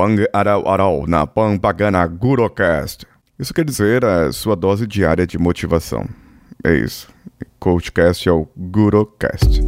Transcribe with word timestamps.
Pang 0.00 0.16
Arau 0.32 0.66
Arau 0.66 1.06
na 1.06 1.26
Pampagana 1.26 2.06
Gurocast. 2.06 3.04
Isso 3.38 3.52
quer 3.52 3.66
dizer 3.66 4.02
a 4.02 4.32
sua 4.32 4.56
dose 4.56 4.86
diária 4.86 5.26
de 5.26 5.36
motivação. 5.36 6.08
É 6.64 6.74
isso. 6.74 7.06
Coachcast 7.58 8.26
é 8.26 8.32
o 8.32 8.48
Gurocast. 8.56 9.60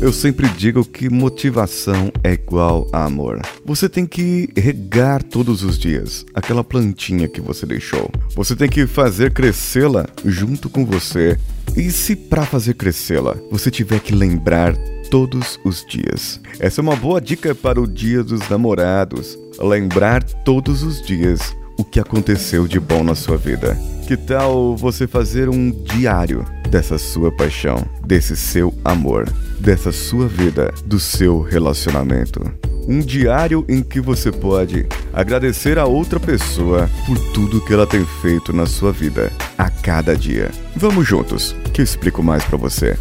Eu 0.00 0.14
sempre 0.14 0.48
digo 0.48 0.82
que 0.82 1.10
motivação 1.10 2.10
é 2.24 2.32
igual 2.32 2.88
a 2.90 3.04
amor. 3.04 3.38
Você 3.66 3.86
tem 3.86 4.06
que 4.06 4.48
regar 4.56 5.22
todos 5.22 5.62
os 5.62 5.78
dias 5.78 6.24
aquela 6.34 6.64
plantinha 6.64 7.28
que 7.28 7.38
você 7.38 7.66
deixou. 7.66 8.10
Você 8.34 8.56
tem 8.56 8.66
que 8.66 8.86
fazer 8.86 9.30
crescê-la 9.30 10.06
junto 10.24 10.70
com 10.70 10.86
você. 10.86 11.38
E 11.76 11.90
se 11.90 12.16
para 12.16 12.46
fazer 12.46 12.74
crescê-la, 12.74 13.36
você 13.50 13.70
tiver 13.70 14.00
que 14.00 14.14
lembrar 14.14 14.74
todos 15.10 15.60
os 15.66 15.84
dias. 15.84 16.40
Essa 16.58 16.80
é 16.80 16.82
uma 16.82 16.96
boa 16.96 17.20
dica 17.20 17.54
para 17.54 17.78
o 17.78 17.86
Dia 17.86 18.24
dos 18.24 18.48
Namorados. 18.48 19.38
Lembrar 19.58 20.24
todos 20.24 20.82
os 20.82 21.02
dias 21.02 21.54
o 21.76 21.84
que 21.84 22.00
aconteceu 22.00 22.66
de 22.66 22.80
bom 22.80 23.04
na 23.04 23.14
sua 23.14 23.36
vida. 23.36 23.76
Que 24.08 24.16
tal 24.16 24.74
você 24.74 25.06
fazer 25.06 25.50
um 25.50 25.70
diário 25.70 26.42
dessa 26.70 26.96
sua 26.98 27.32
paixão, 27.32 27.84
desse 28.06 28.36
seu 28.36 28.72
amor, 28.84 29.28
dessa 29.58 29.90
sua 29.90 30.28
vida, 30.28 30.72
do 30.86 31.00
seu 31.00 31.40
relacionamento? 31.40 32.40
Um 32.88 33.00
diário 33.00 33.64
em 33.68 33.82
que 33.82 34.00
você 34.00 34.32
pode 34.32 34.86
agradecer 35.12 35.78
a 35.78 35.84
outra 35.84 36.18
pessoa 36.18 36.88
por 37.06 37.18
tudo 37.32 37.60
que 37.64 37.72
ela 37.72 37.86
tem 37.86 38.04
feito 38.22 38.52
na 38.52 38.66
sua 38.66 38.92
vida 38.92 39.30
a 39.58 39.68
cada 39.68 40.16
dia. 40.16 40.50
Vamos 40.74 41.06
juntos, 41.06 41.54
que 41.74 41.80
eu 41.80 41.84
explico 41.84 42.22
mais 42.22 42.44
para 42.44 42.56
você. 42.56 42.96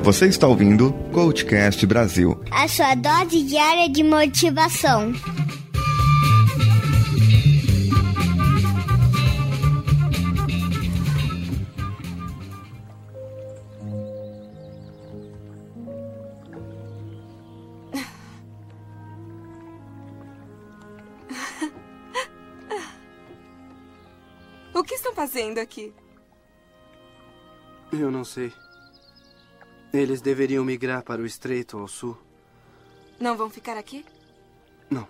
Você 0.00 0.26
está 0.26 0.46
ouvindo 0.46 0.92
Coachcast 1.12 1.84
Brasil. 1.86 2.40
A 2.50 2.68
sua 2.68 2.94
dose 2.94 3.42
diária 3.42 3.88
de 3.88 4.02
motivação. 4.02 5.12
Fazendo 25.18 25.58
aqui? 25.58 25.92
Eu 27.90 28.08
não 28.08 28.24
sei. 28.24 28.52
Eles 29.92 30.20
deveriam 30.20 30.64
migrar 30.64 31.02
para 31.02 31.20
o 31.20 31.26
estreito 31.26 31.76
ao 31.76 31.88
sul. 31.88 32.16
Não 33.18 33.36
vão 33.36 33.50
ficar 33.50 33.76
aqui? 33.76 34.06
Não. 34.88 35.08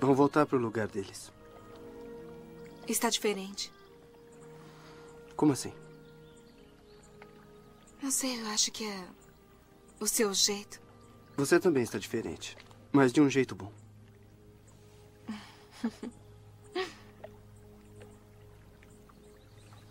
Vão 0.00 0.14
voltar 0.14 0.46
para 0.46 0.56
o 0.56 0.60
lugar 0.60 0.88
deles. 0.88 1.30
Está 2.86 3.10
diferente. 3.10 3.70
Como 5.36 5.52
assim? 5.52 5.74
Não 8.02 8.10
sei, 8.10 8.40
eu 8.40 8.46
acho 8.46 8.72
que 8.72 8.88
é 8.88 9.08
o 10.00 10.06
seu 10.06 10.32
jeito. 10.32 10.80
Você 11.36 11.60
também 11.60 11.82
está 11.82 11.98
diferente, 11.98 12.56
mas 12.90 13.12
de 13.12 13.20
um 13.20 13.28
jeito 13.28 13.54
bom. 13.54 13.70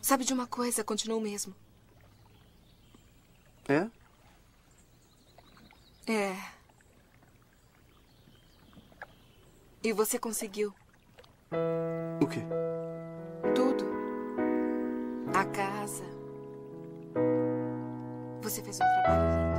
Sabe 0.08 0.24
de 0.24 0.32
uma 0.32 0.48
coisa, 0.48 0.86
continuo 0.86 1.20
mesmo. 1.20 1.54
É? 3.68 3.90
É. 6.10 6.34
E 9.84 9.92
você 9.92 10.18
conseguiu 10.18 10.74
O 12.22 12.26
quê? 12.26 12.40
tudo. 13.54 13.86
A 15.34 15.44
casa. 15.44 16.06
Você 18.44 18.64
fez 18.64 18.78
um 18.78 18.80
trabalho 18.80 19.30
lindo. 19.30 19.58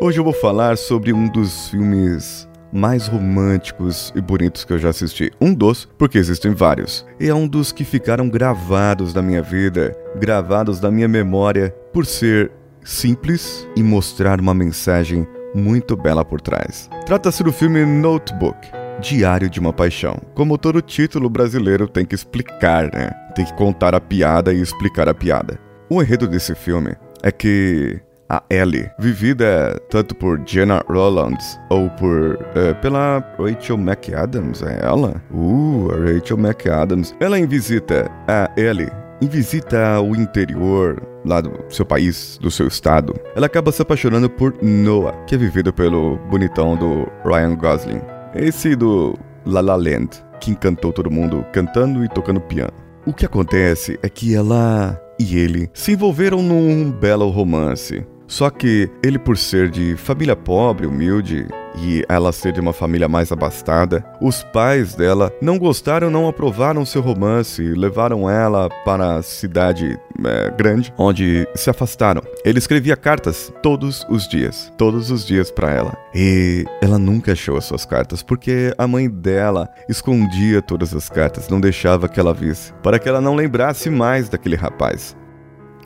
Hoje 0.00 0.18
eu 0.20 0.24
vou 0.24 0.32
falar 0.32 0.78
sobre 0.78 1.12
um 1.12 1.28
dos 1.28 1.68
filmes 1.68 2.48
mais 2.74 3.06
românticos 3.06 4.12
e 4.16 4.20
bonitos 4.20 4.64
que 4.64 4.72
eu 4.72 4.78
já 4.78 4.88
assisti. 4.88 5.30
Um 5.40 5.54
dos, 5.54 5.88
porque 5.96 6.18
existem 6.18 6.52
vários. 6.52 7.06
E 7.20 7.28
é 7.28 7.34
um 7.34 7.46
dos 7.46 7.70
que 7.70 7.84
ficaram 7.84 8.28
gravados 8.28 9.14
na 9.14 9.22
minha 9.22 9.40
vida, 9.40 9.96
gravados 10.16 10.80
na 10.80 10.90
minha 10.90 11.06
memória, 11.06 11.70
por 11.92 12.04
ser 12.04 12.50
simples 12.82 13.66
e 13.76 13.82
mostrar 13.82 14.40
uma 14.40 14.52
mensagem 14.52 15.24
muito 15.54 15.96
bela 15.96 16.24
por 16.24 16.40
trás. 16.40 16.90
Trata-se 17.06 17.44
do 17.44 17.52
filme 17.52 17.86
Notebook. 17.86 18.58
Diário 19.00 19.50
de 19.50 19.60
uma 19.60 19.72
Paixão. 19.72 20.16
Como 20.34 20.56
todo 20.56 20.80
título 20.80 21.28
brasileiro 21.28 21.86
tem 21.86 22.04
que 22.04 22.14
explicar, 22.14 22.90
né? 22.92 23.10
Tem 23.34 23.44
que 23.44 23.52
contar 23.54 23.94
a 23.94 24.00
piada 24.00 24.52
e 24.52 24.60
explicar 24.60 25.08
a 25.08 25.14
piada. 25.14 25.58
O 25.90 26.00
enredo 26.00 26.26
desse 26.26 26.54
filme 26.54 26.96
é 27.22 27.30
que 27.30 28.00
a 28.28 28.42
Ellie, 28.50 28.90
vivida 28.98 29.78
tanto 29.90 30.14
por 30.14 30.40
Jenna 30.46 30.82
Rollins 30.88 31.58
ou 31.70 31.90
por 31.90 32.38
eh, 32.54 32.74
pela 32.74 33.24
Rachel 33.38 33.76
McAdams, 33.76 34.62
é 34.62 34.80
ela? 34.82 35.22
Uh, 35.32 35.88
a 35.92 36.12
Rachel 36.12 36.38
McAdams. 36.38 37.14
Ela 37.20 37.38
em 37.38 37.46
visita 37.46 38.10
a 38.26 38.50
Ellie, 38.56 38.90
em 39.20 39.28
visita 39.28 39.94
ao 39.94 40.14
interior 40.14 41.02
lá 41.24 41.40
do 41.40 41.52
seu 41.68 41.84
país, 41.84 42.38
do 42.40 42.50
seu 42.50 42.68
estado. 42.68 43.14
Ela 43.34 43.46
acaba 43.46 43.72
se 43.72 43.82
apaixonando 43.82 44.28
por 44.28 44.54
Noah, 44.62 45.16
que 45.26 45.34
é 45.34 45.38
vivido 45.38 45.72
pelo 45.72 46.16
bonitão 46.30 46.76
do 46.76 47.08
Ryan 47.24 47.56
Gosling. 47.56 48.00
Esse 48.34 48.74
do 48.74 49.18
La 49.46 49.60
La 49.60 49.76
Land, 49.76 50.10
que 50.40 50.50
encantou 50.50 50.92
todo 50.92 51.10
mundo 51.10 51.44
cantando 51.52 52.04
e 52.04 52.08
tocando 52.08 52.40
piano. 52.40 52.72
O 53.06 53.12
que 53.12 53.26
acontece 53.26 53.98
é 54.02 54.08
que 54.08 54.34
ela 54.34 55.00
e 55.18 55.36
ele 55.36 55.70
se 55.72 55.92
envolveram 55.92 56.42
num 56.42 56.90
belo 56.90 57.28
romance. 57.28 58.04
Só 58.34 58.50
que 58.50 58.90
ele, 59.00 59.16
por 59.16 59.38
ser 59.38 59.70
de 59.70 59.96
família 59.96 60.34
pobre, 60.34 60.88
humilde, 60.88 61.46
e 61.76 62.04
ela 62.08 62.32
ser 62.32 62.52
de 62.52 62.58
uma 62.58 62.72
família 62.72 63.08
mais 63.08 63.30
abastada, 63.30 64.04
os 64.20 64.42
pais 64.42 64.96
dela 64.96 65.32
não 65.40 65.56
gostaram, 65.56 66.10
não 66.10 66.26
aprovaram 66.26 66.84
seu 66.84 67.00
romance 67.00 67.62
e 67.62 67.74
levaram 67.74 68.28
ela 68.28 68.68
para 68.84 69.18
a 69.18 69.22
cidade 69.22 69.96
é, 70.24 70.50
grande, 70.50 70.92
onde 70.98 71.46
se 71.54 71.70
afastaram. 71.70 72.22
Ele 72.44 72.58
escrevia 72.58 72.96
cartas 72.96 73.52
todos 73.62 74.04
os 74.10 74.26
dias, 74.26 74.72
todos 74.76 75.12
os 75.12 75.24
dias 75.24 75.52
para 75.52 75.70
ela. 75.70 75.96
E 76.12 76.64
ela 76.82 76.98
nunca 76.98 77.34
achou 77.34 77.56
as 77.56 77.66
suas 77.66 77.86
cartas, 77.86 78.20
porque 78.20 78.74
a 78.76 78.88
mãe 78.88 79.08
dela 79.08 79.68
escondia 79.88 80.60
todas 80.60 80.92
as 80.92 81.08
cartas, 81.08 81.48
não 81.48 81.60
deixava 81.60 82.08
que 82.08 82.18
ela 82.18 82.34
visse, 82.34 82.72
para 82.82 82.98
que 82.98 83.08
ela 83.08 83.20
não 83.20 83.36
lembrasse 83.36 83.88
mais 83.88 84.28
daquele 84.28 84.56
rapaz. 84.56 85.16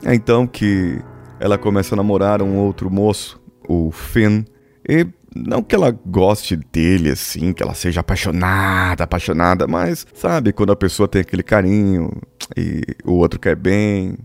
É 0.02 0.14
então 0.14 0.46
que 0.46 0.98
ela 1.40 1.58
começa 1.58 1.94
a 1.94 1.96
namorar 1.96 2.42
um 2.42 2.56
outro 2.56 2.90
moço, 2.90 3.40
o 3.68 3.90
Finn, 3.90 4.44
e 4.88 5.06
não 5.34 5.62
que 5.62 5.74
ela 5.74 5.90
goste 5.90 6.56
dele 6.56 7.10
assim, 7.10 7.52
que 7.52 7.62
ela 7.62 7.74
seja 7.74 8.00
apaixonada, 8.00 9.04
apaixonada, 9.04 9.66
mas 9.66 10.06
sabe, 10.14 10.52
quando 10.52 10.72
a 10.72 10.76
pessoa 10.76 11.06
tem 11.06 11.20
aquele 11.20 11.42
carinho 11.42 12.10
e 12.56 12.82
o 13.04 13.12
outro 13.12 13.38
quer 13.38 13.54
bem, 13.54 14.16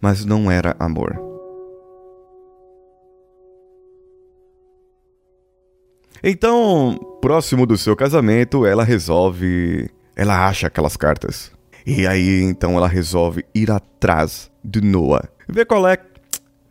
mas 0.00 0.24
não 0.24 0.50
era 0.50 0.76
amor. 0.78 1.28
Então, 6.22 6.98
próximo 7.20 7.64
do 7.64 7.78
seu 7.78 7.94
casamento, 7.94 8.66
ela 8.66 8.82
resolve. 8.82 9.88
Ela 10.16 10.48
acha 10.48 10.66
aquelas 10.66 10.96
cartas. 10.96 11.52
E 11.86 12.06
aí, 12.06 12.42
então, 12.42 12.76
ela 12.76 12.88
resolve 12.88 13.44
ir 13.54 13.70
atrás 13.70 14.50
de 14.64 14.80
Noah. 14.80 15.28
Ver 15.48 15.64
qual 15.64 15.86
é. 15.86 15.96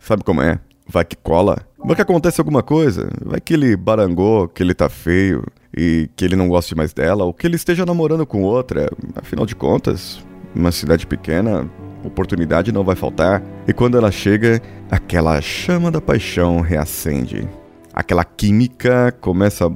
Sabe 0.08 0.24
como 0.24 0.42
é? 0.42 0.58
Vai 0.88 1.04
que 1.04 1.18
cola. 1.18 1.58
Vai 1.78 1.94
que 1.94 2.02
acontece 2.02 2.40
alguma 2.40 2.64
coisa. 2.64 3.10
Vai 3.26 3.42
que 3.42 3.54
ele 3.54 3.76
barangou, 3.76 4.48
que 4.48 4.64
ele 4.64 4.74
tá 4.74 4.88
feio 4.88 5.44
e 5.76 6.10
que 6.16 6.24
ele 6.24 6.38
não 6.38 6.48
goste 6.48 6.74
mais 6.74 6.94
dela, 6.94 7.26
ou 7.26 7.34
que 7.34 7.46
ele 7.46 7.58
esteja 7.58 7.86
namorando 7.86 8.26
com 8.26 8.42
outra. 8.42 8.90
Afinal 9.18 9.46
de 9.46 9.54
contas, 9.54 10.26
uma 10.56 10.72
cidade 10.72 11.06
pequena, 11.06 11.70
oportunidade 12.06 12.72
não 12.72 12.86
vai 12.86 12.96
faltar. 12.96 13.44
E 13.68 13.74
quando 13.74 13.98
ela 13.98 14.10
chega, 14.10 14.62
aquela 14.90 15.42
chama 15.42 15.92
da 15.92 16.00
paixão 16.00 16.62
reacende. 16.62 17.46
Aquela 17.94 18.24
química 18.24 19.14
começa 19.20 19.70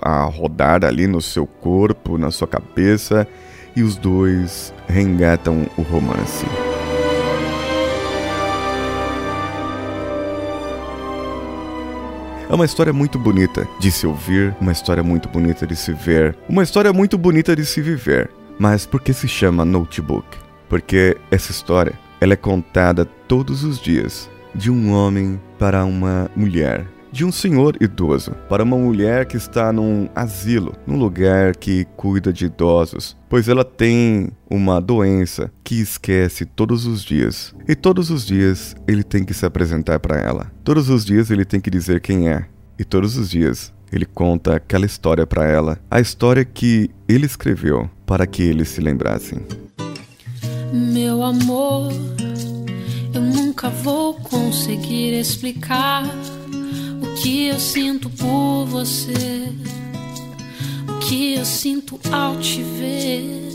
a 0.00 0.22
rodar 0.26 0.84
ali 0.84 1.08
no 1.08 1.20
seu 1.20 1.44
corpo, 1.44 2.16
na 2.16 2.30
sua 2.30 2.46
cabeça, 2.46 3.26
e 3.74 3.82
os 3.82 3.96
dois 3.96 4.72
reengatam 4.86 5.66
o 5.76 5.82
romance. 5.82 6.46
É 12.52 12.54
uma 12.54 12.66
história 12.66 12.92
muito 12.92 13.18
bonita 13.18 13.66
de 13.80 13.90
se 13.90 14.06
ouvir, 14.06 14.54
uma 14.60 14.72
história 14.72 15.02
muito 15.02 15.26
bonita 15.26 15.66
de 15.66 15.74
se 15.74 15.90
ver, 15.90 16.36
uma 16.46 16.62
história 16.62 16.92
muito 16.92 17.16
bonita 17.16 17.56
de 17.56 17.64
se 17.64 17.80
viver. 17.80 18.30
Mas 18.58 18.84
por 18.84 19.00
que 19.00 19.14
se 19.14 19.26
chama 19.26 19.64
Notebook? 19.64 20.26
Porque 20.68 21.16
essa 21.30 21.50
história, 21.50 21.98
ela 22.20 22.34
é 22.34 22.36
contada 22.36 23.06
todos 23.06 23.64
os 23.64 23.80
dias 23.80 24.30
de 24.54 24.70
um 24.70 24.92
homem 24.92 25.40
para 25.58 25.82
uma 25.86 26.30
mulher 26.36 26.86
de 27.12 27.26
um 27.26 27.30
senhor 27.30 27.76
idoso 27.80 28.32
para 28.48 28.64
uma 28.64 28.76
mulher 28.76 29.26
que 29.26 29.36
está 29.36 29.70
num 29.70 30.08
asilo, 30.14 30.74
num 30.86 30.96
lugar 30.96 31.54
que 31.54 31.84
cuida 31.94 32.32
de 32.32 32.46
idosos, 32.46 33.16
pois 33.28 33.48
ela 33.48 33.64
tem 33.64 34.30
uma 34.50 34.80
doença 34.80 35.52
que 35.62 35.80
esquece 35.80 36.46
todos 36.46 36.86
os 36.86 37.04
dias. 37.04 37.54
E 37.68 37.76
todos 37.76 38.10
os 38.10 38.26
dias 38.26 38.74
ele 38.88 39.04
tem 39.04 39.24
que 39.24 39.34
se 39.34 39.44
apresentar 39.44 40.00
para 40.00 40.18
ela. 40.18 40.50
Todos 40.64 40.88
os 40.88 41.04
dias 41.04 41.30
ele 41.30 41.44
tem 41.44 41.60
que 41.60 41.70
dizer 41.70 42.00
quem 42.00 42.30
é. 42.30 42.46
E 42.78 42.84
todos 42.84 43.16
os 43.18 43.28
dias 43.28 43.72
ele 43.92 44.06
conta 44.06 44.56
aquela 44.56 44.86
história 44.86 45.26
para 45.26 45.46
ela, 45.46 45.78
a 45.90 46.00
história 46.00 46.46
que 46.46 46.90
ele 47.06 47.26
escreveu 47.26 47.90
para 48.06 48.26
que 48.26 48.42
eles 48.42 48.70
se 48.70 48.80
lembrassem. 48.80 49.38
Meu 50.72 51.22
amor, 51.22 51.92
eu 53.12 53.20
nunca 53.20 53.68
vou 53.68 54.14
conseguir 54.14 55.12
explicar 55.20 56.04
o 57.12 57.14
que 57.14 57.48
eu 57.48 57.60
sinto 57.60 58.08
por 58.08 58.64
você, 58.64 59.52
o 60.88 60.98
que 61.00 61.34
eu 61.34 61.44
sinto 61.44 62.00
ao 62.10 62.38
te 62.38 62.62
ver, 62.62 63.52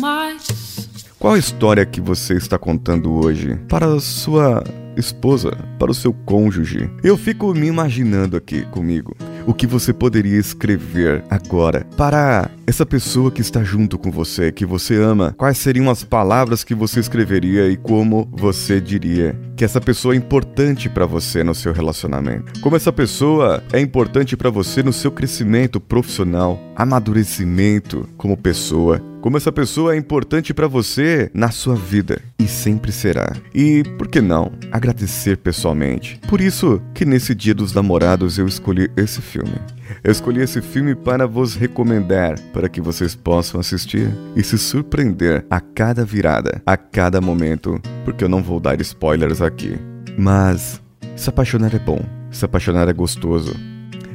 mas. 0.00 0.88
Qual 1.18 1.34
a 1.34 1.38
história 1.38 1.84
que 1.84 2.00
você 2.00 2.34
está 2.34 2.58
contando 2.58 3.12
hoje 3.12 3.54
para 3.68 3.86
a 3.86 4.00
sua 4.00 4.64
esposa, 4.96 5.50
para 5.78 5.90
o 5.90 5.94
seu 5.94 6.12
cônjuge? 6.12 6.90
Eu 7.02 7.18
fico 7.18 7.52
me 7.54 7.66
imaginando 7.66 8.36
aqui 8.36 8.62
comigo 8.66 9.14
o 9.46 9.54
que 9.54 9.66
você 9.66 9.92
poderia 9.92 10.38
escrever 10.38 11.24
agora 11.30 11.86
para 11.96 12.50
essa 12.66 12.86
pessoa 12.86 13.30
que 13.30 13.40
está 13.40 13.62
junto 13.62 13.98
com 13.98 14.10
você, 14.10 14.50
que 14.50 14.64
você 14.64 14.96
ama. 14.96 15.34
Quais 15.36 15.58
seriam 15.58 15.90
as 15.90 16.02
palavras 16.02 16.64
que 16.64 16.74
você 16.74 17.00
escreveria 17.00 17.68
e 17.68 17.76
como 17.76 18.28
você 18.32 18.80
diria 18.80 19.38
que 19.56 19.64
essa 19.64 19.80
pessoa 19.80 20.14
é 20.14 20.16
importante 20.16 20.88
para 20.88 21.06
você 21.06 21.44
no 21.44 21.54
seu 21.54 21.72
relacionamento? 21.72 22.60
Como 22.60 22.76
essa 22.76 22.92
pessoa 22.92 23.62
é 23.72 23.80
importante 23.80 24.36
para 24.36 24.50
você 24.50 24.82
no 24.82 24.92
seu 24.92 25.10
crescimento 25.10 25.80
profissional, 25.80 26.58
amadurecimento 26.76 28.08
como 28.16 28.36
pessoa? 28.36 29.00
Como 29.24 29.38
essa 29.38 29.50
pessoa 29.50 29.94
é 29.94 29.96
importante 29.96 30.52
para 30.52 30.68
você 30.68 31.30
na 31.32 31.50
sua 31.50 31.74
vida 31.74 32.20
e 32.38 32.46
sempre 32.46 32.92
será. 32.92 33.34
E 33.54 33.82
por 33.96 34.06
que 34.06 34.20
não 34.20 34.52
agradecer 34.70 35.38
pessoalmente? 35.38 36.20
Por 36.28 36.42
isso 36.42 36.78
que 36.92 37.06
nesse 37.06 37.34
Dia 37.34 37.54
dos 37.54 37.72
Namorados 37.72 38.36
eu 38.36 38.46
escolhi 38.46 38.90
esse 38.94 39.22
filme. 39.22 39.54
Eu 40.02 40.12
escolhi 40.12 40.42
esse 40.42 40.60
filme 40.60 40.94
para 40.94 41.26
vos 41.26 41.54
recomendar, 41.54 42.38
para 42.52 42.68
que 42.68 42.82
vocês 42.82 43.14
possam 43.14 43.58
assistir 43.58 44.10
e 44.36 44.42
se 44.42 44.58
surpreender 44.58 45.46
a 45.48 45.58
cada 45.58 46.04
virada, 46.04 46.60
a 46.66 46.76
cada 46.76 47.18
momento, 47.18 47.80
porque 48.04 48.24
eu 48.24 48.28
não 48.28 48.42
vou 48.42 48.60
dar 48.60 48.78
spoilers 48.82 49.40
aqui. 49.40 49.78
Mas 50.18 50.82
se 51.16 51.30
apaixonar 51.30 51.74
é 51.74 51.78
bom, 51.78 52.04
se 52.30 52.44
apaixonar 52.44 52.90
é 52.90 52.92
gostoso. 52.92 53.56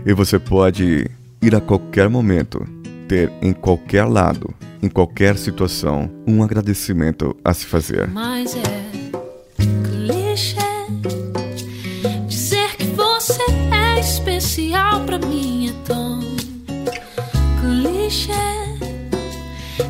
E 0.06 0.13
você 0.13 0.38
pode 0.38 1.09
ir 1.41 1.56
a 1.56 1.61
qualquer 1.61 2.07
momento, 2.09 2.63
ter 3.09 3.31
em 3.41 3.51
qualquer 3.51 4.06
lado, 4.06 4.53
em 4.83 4.88
qualquer 4.88 5.35
situação, 5.35 6.09
um 6.27 6.44
agradecimento 6.44 7.35
a 7.44 7.53
se 7.56 7.65
fazer. 7.65 8.07
Mas 8.07 8.56
é 8.56 8.61
clichê 9.83 10.56
dizer 12.27 12.75
que 12.77 12.85
você 12.85 13.41
é 13.73 14.00
especial 14.00 15.03
pra 15.06 15.17
mim 15.17 15.69
é 15.69 15.73
tão 15.85 16.19
clichê 17.59 18.31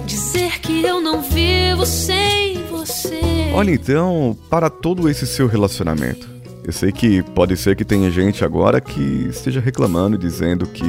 dizer 0.06 0.62
que 0.62 0.82
eu 0.82 1.02
não 1.02 1.22
vivo 1.22 1.86
sem 1.86 2.64
você. 2.72 3.20
Olha 3.54 3.72
então, 3.72 4.38
para 4.50 4.70
todo 4.70 5.10
esse 5.10 5.28
seu 5.28 5.46
relacionamento. 5.46 6.30
Eu 6.64 6.72
sei 6.72 6.92
que 6.92 7.22
pode 7.22 7.58
ser 7.58 7.76
que 7.76 7.84
tenha 7.84 8.10
gente 8.12 8.46
agora 8.46 8.80
que 8.80 9.28
esteja 9.30 9.60
reclamando 9.60 10.16
e 10.16 10.20
dizendo 10.20 10.68
que 10.68 10.86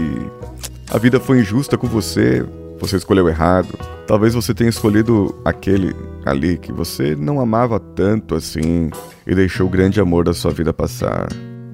a 0.91 0.99
vida 0.99 1.21
foi 1.21 1.41
injusta 1.41 1.79
com 1.79 1.87
você, 1.87 2.45
você 2.79 2.97
escolheu 2.97 3.29
errado. 3.29 3.79
Talvez 4.07 4.35
você 4.35 4.53
tenha 4.53 4.71
escolhido 4.71 5.39
aquele 5.45 5.95
ali 6.27 6.59
que 6.59 6.73
você 6.73 7.15
não 7.15 7.41
amava 7.41 7.79
tanto 7.79 8.35
assim 8.35 8.91
e 9.25 9.35
deixou 9.35 9.69
o 9.69 9.71
grande 9.71 10.01
amor 10.01 10.25
da 10.25 10.35
sua 10.35 10.51
vida 10.51 10.73
passar. 10.73 11.29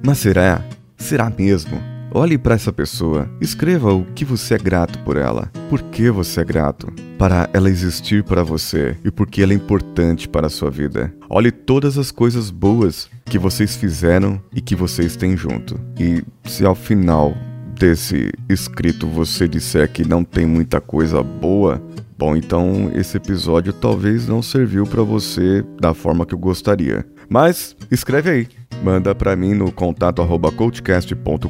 Mas 0.05 0.19
será? 0.19 0.63
Será 0.97 1.31
mesmo? 1.35 1.81
Olhe 2.11 2.37
para 2.37 2.55
essa 2.55 2.71
pessoa, 2.71 3.27
escreva 3.41 3.93
o 3.93 4.05
que 4.05 4.23
você 4.23 4.53
é 4.53 4.57
grato 4.57 4.99
por 4.99 5.17
ela, 5.17 5.51
por 5.69 5.81
que 5.81 6.09
você 6.09 6.41
é 6.41 6.43
grato, 6.43 6.87
para 7.17 7.49
ela 7.53 7.69
existir 7.69 8.23
para 8.23 8.43
você 8.43 8.95
e 9.03 9.11
porque 9.11 9.41
ela 9.41 9.51
é 9.51 9.55
importante 9.55 10.29
para 10.29 10.47
a 10.47 10.49
sua 10.49 10.69
vida. 10.69 11.13
Olhe 11.29 11.51
todas 11.51 11.97
as 11.97 12.11
coisas 12.11 12.49
boas 12.49 13.09
que 13.25 13.37
vocês 13.37 13.75
fizeram 13.75 14.41
e 14.53 14.61
que 14.61 14.75
vocês 14.75 15.15
têm 15.15 15.35
junto. 15.35 15.79
E 15.99 16.23
se 16.45 16.65
ao 16.65 16.75
final 16.75 17.35
desse 17.77 18.31
escrito 18.49 19.07
você 19.07 19.47
disser 19.47 19.91
que 19.91 20.07
não 20.07 20.23
tem 20.23 20.45
muita 20.45 20.81
coisa 20.81 21.21
boa, 21.21 21.81
bom, 22.17 22.35
então 22.35 22.91
esse 22.93 23.17
episódio 23.17 23.71
talvez 23.71 24.27
não 24.27 24.41
serviu 24.41 24.85
para 24.85 25.03
você 25.03 25.63
da 25.79 25.93
forma 25.93 26.25
que 26.25 26.33
eu 26.33 26.39
gostaria. 26.39 27.05
Mas 27.29 27.75
escreve 27.91 28.29
aí, 28.29 28.47
manda 28.83 29.13
para 29.13 29.35
mim 29.35 29.53
no 29.53 29.71
contato 29.71 30.21
arroba 30.21 30.51
coachcast.com.br 30.51 31.47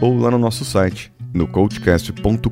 ou 0.00 0.18
lá 0.18 0.30
no 0.30 0.38
nosso 0.38 0.64
site 0.64 1.12
no 1.34 1.48
coachcast.com.br. 1.48 2.48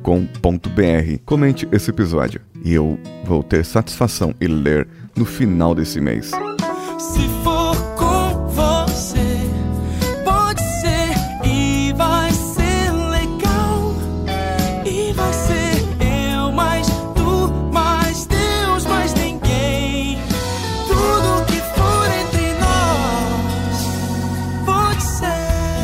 Comente 1.25 1.67
esse 1.71 1.89
episódio 1.89 2.41
e 2.63 2.73
eu 2.73 2.99
vou 3.23 3.41
ter 3.41 3.63
satisfação 3.63 4.35
em 4.39 4.47
ler 4.47 4.87
no 5.15 5.25
final 5.25 5.73
desse 5.73 6.01
mês. 6.01 6.31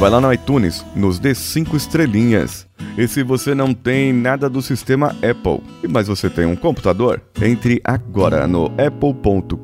Vai 0.10 0.20
lá 0.20 0.28
no 0.28 0.34
iTunes, 0.34 0.84
nos 0.96 1.20
dê 1.20 1.36
5 1.36 1.78
estrelinhas. 1.78 2.66
E 2.98 3.08
se 3.08 3.24
você 3.24 3.56
não 3.56 3.74
tem 3.74 4.12
nada 4.12 4.50
do 4.50 4.62
sistema 4.62 5.16
Apple, 5.18 5.62
mas 5.90 6.08
você 6.08 6.30
tem 6.30 6.46
um 6.46 6.56
computador, 6.56 7.22
entre 7.42 7.82
agora 7.84 8.48
no 8.48 8.66
apple.com/br 8.78 9.60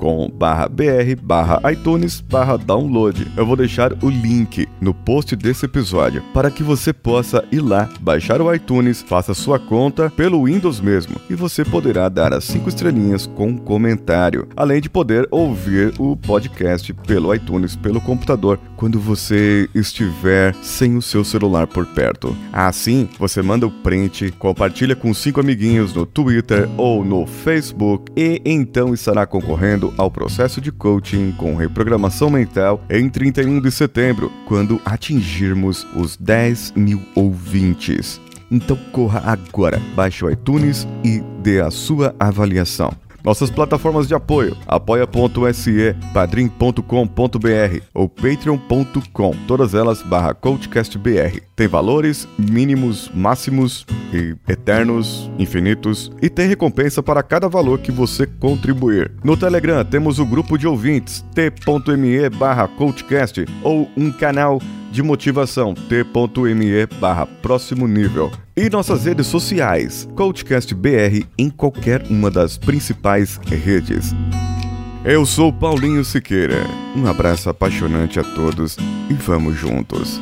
iTunes/download. 1.72 3.28
Eu 3.36 3.46
vou 3.46 3.56
deixar 3.56 3.92
o 4.04 4.10
link 4.10 4.68
no 4.80 4.94
post 4.94 5.36
desse 5.36 5.66
episódio 5.66 6.24
para 6.34 6.50
que 6.50 6.64
você 6.64 6.94
possa 6.94 7.44
ir 7.52 7.60
lá, 7.60 7.90
baixar 8.00 8.42
o 8.42 8.54
iTunes, 8.54 9.02
faça 9.02 9.34
sua 9.34 9.60
conta 9.60 10.10
pelo 10.10 10.46
Windows 10.46 10.80
mesmo 10.80 11.16
e 11.30 11.36
você 11.36 11.66
poderá 11.66 12.08
dar 12.10 12.34
as 12.34 12.44
5 12.46 12.70
estrelinhas 12.70 13.28
com 13.28 13.48
um 13.48 13.58
comentário, 13.58 14.48
além 14.56 14.80
de 14.82 14.90
poder 14.90 15.28
ouvir 15.30 15.94
o 16.00 16.16
podcast 16.16 16.94
pelo 16.94 17.34
iTunes 17.34 17.76
pelo 17.76 18.00
computador 18.00 18.60
quando 18.76 19.00
você 19.00 19.70
estiver 19.74 20.54
sem 20.62 20.96
o 20.96 21.02
seu 21.02 21.24
celular 21.24 21.68
por 21.68 21.86
perto. 21.86 22.36
Assim, 22.52 23.05
você 23.18 23.42
manda 23.42 23.66
o 23.68 23.72
print, 23.72 24.32
compartilha 24.40 24.96
com 24.96 25.14
cinco 25.14 25.40
amiguinhos 25.40 25.94
no 25.94 26.06
Twitter 26.06 26.70
ou 26.78 27.04
no 27.04 27.26
Facebook 27.26 28.12
e 28.16 28.42
então 28.46 28.94
estará 28.94 29.26
concorrendo 29.26 29.94
ao 29.98 30.12
processo 30.12 30.60
de 30.60 30.72
coaching 30.72 31.34
com 31.38 31.56
reprogramação 31.56 32.30
mental 32.30 32.82
em 32.90 33.10
31 33.10 33.62
de 33.62 33.72
setembro, 33.72 34.32
quando 34.48 34.82
atingirmos 34.86 35.86
os 35.96 36.18
10 36.18 36.74
mil 36.76 37.02
ouvintes. 37.16 38.20
Então 38.52 38.78
corra 38.92 39.22
agora, 39.26 39.82
baixe 39.96 40.24
o 40.24 40.30
iTunes 40.30 40.88
e 41.04 41.20
dê 41.42 41.62
a 41.62 41.72
sua 41.72 42.16
avaliação. 42.20 43.05
Nossas 43.26 43.50
plataformas 43.50 44.08
de 44.08 44.14
apoio: 44.14 44.56
apoia.se, 44.68 45.96
padrim.com.br 46.14 47.82
ou 47.92 48.08
patreon.com, 48.08 49.36
todas 49.48 49.74
elas 49.74 50.04
barra 50.04 50.36
coachcastbr. 50.36 51.42
Tem 51.56 51.68
valores 51.68 52.28
mínimos, 52.38 53.10
máximos 53.16 53.86
e 54.14 54.36
eternos, 54.48 55.32
infinitos, 55.40 56.12
e 56.22 56.30
tem 56.30 56.48
recompensa 56.48 57.02
para 57.02 57.24
cada 57.24 57.50
valor 57.50 57.80
que 57.80 57.92
você 57.92 58.28
contribuir. 58.28 59.12
No 59.24 59.36
Telegram 59.36 59.84
temos 59.84 60.20
o 60.20 60.26
grupo 60.26 60.58
de 60.58 60.68
ouvintes 60.68 61.26
t.me 61.34 62.30
barra 62.30 62.68
coachcast 62.68 63.46
ou 63.64 63.90
um 63.98 64.12
canal 64.12 64.62
de 64.96 65.04
motivação 65.04 65.74
t.me 65.74 66.86
barra 67.02 67.26
próximo 67.26 67.86
nível. 67.86 68.32
E 68.56 68.70
nossas 68.70 69.04
redes 69.04 69.28
sociais, 69.28 70.08
CoachCastBR 70.16 71.28
em 71.38 71.50
qualquer 71.50 72.04
uma 72.10 72.32
das 72.32 72.58
principais 72.58 73.38
redes. 73.46 74.14
Eu 75.04 75.26
sou 75.26 75.52
Paulinho 75.52 76.06
Siqueira. 76.06 76.66
Um 76.96 77.06
abraço 77.08 77.50
apaixonante 77.50 78.22
a 78.22 78.24
todos 78.24 78.78
e 79.10 79.14
vamos 79.14 79.58
juntos. 79.58 80.22